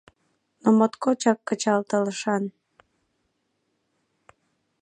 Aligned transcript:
Но 0.61 0.69
моткочак 0.77 1.39
кычалтылшан. 1.47 2.43